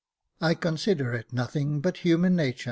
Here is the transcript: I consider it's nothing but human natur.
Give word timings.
I 0.41 0.55
consider 0.55 1.13
it's 1.13 1.31
nothing 1.31 1.79
but 1.79 1.97
human 1.97 2.35
natur. 2.35 2.59